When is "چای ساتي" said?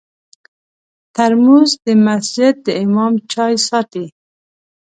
3.31-4.05